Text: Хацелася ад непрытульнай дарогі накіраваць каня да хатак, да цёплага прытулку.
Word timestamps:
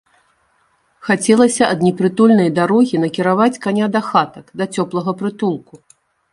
Хацелася 1.09 1.63
ад 1.73 1.79
непрытульнай 1.89 2.49
дарогі 2.59 3.03
накіраваць 3.05 3.61
каня 3.69 3.93
да 3.99 4.05
хатак, 4.09 4.45
да 4.63 4.71
цёплага 4.77 5.11
прытулку. 5.25 5.73